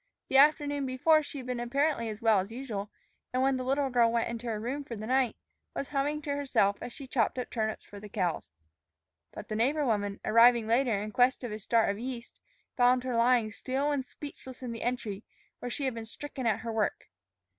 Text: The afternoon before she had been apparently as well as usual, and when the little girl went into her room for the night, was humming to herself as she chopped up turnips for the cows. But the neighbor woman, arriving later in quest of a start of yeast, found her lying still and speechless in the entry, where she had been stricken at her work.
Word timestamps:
The 0.29 0.37
afternoon 0.37 0.87
before 0.87 1.21
she 1.21 1.37
had 1.37 1.45
been 1.45 1.59
apparently 1.59 2.09
as 2.09 2.23
well 2.23 2.39
as 2.39 2.49
usual, 2.49 2.89
and 3.31 3.43
when 3.43 3.55
the 3.55 3.63
little 3.63 3.91
girl 3.91 4.11
went 4.11 4.29
into 4.29 4.47
her 4.47 4.59
room 4.59 4.83
for 4.83 4.95
the 4.95 5.05
night, 5.05 5.35
was 5.75 5.89
humming 5.89 6.23
to 6.23 6.35
herself 6.35 6.79
as 6.81 6.91
she 6.91 7.05
chopped 7.05 7.37
up 7.37 7.51
turnips 7.51 7.85
for 7.85 7.99
the 7.99 8.09
cows. 8.09 8.49
But 9.31 9.47
the 9.47 9.55
neighbor 9.55 9.85
woman, 9.85 10.19
arriving 10.25 10.65
later 10.65 10.99
in 11.03 11.11
quest 11.11 11.43
of 11.43 11.51
a 11.51 11.59
start 11.59 11.91
of 11.91 11.99
yeast, 11.99 12.39
found 12.75 13.03
her 13.03 13.15
lying 13.15 13.51
still 13.51 13.91
and 13.91 14.03
speechless 14.03 14.63
in 14.63 14.71
the 14.71 14.81
entry, 14.81 15.23
where 15.59 15.69
she 15.69 15.85
had 15.85 15.93
been 15.93 16.05
stricken 16.05 16.47
at 16.47 16.61
her 16.61 16.73
work. 16.73 17.05